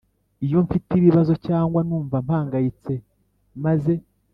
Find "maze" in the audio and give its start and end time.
3.63-3.93